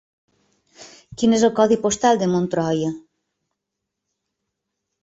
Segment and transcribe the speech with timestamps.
[1.21, 2.83] Quin és el codi postal de Montroi?